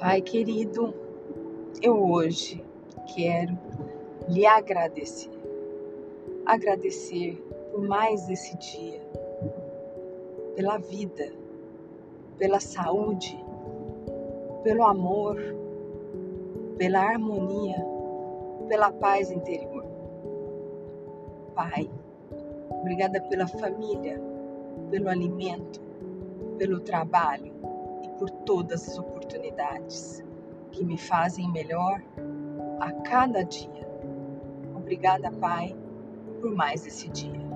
[0.00, 0.94] Pai querido,
[1.82, 2.64] eu hoje
[3.14, 3.52] quero
[4.30, 5.28] lhe agradecer.
[6.46, 7.36] Agradecer
[7.70, 9.02] por mais esse dia,
[10.56, 11.30] pela vida,
[12.38, 13.44] pela saúde,
[14.62, 15.36] pelo amor,
[16.78, 17.76] pela harmonia,
[18.68, 19.84] pela paz interior.
[21.54, 21.90] Pai,
[22.70, 24.18] obrigada pela família,
[24.90, 25.78] pelo alimento,
[26.56, 27.60] pelo trabalho
[28.20, 30.22] por todas as oportunidades
[30.70, 32.02] que me fazem melhor
[32.78, 33.88] a cada dia.
[34.74, 35.74] Obrigada, Pai,
[36.38, 37.49] por mais esse dia.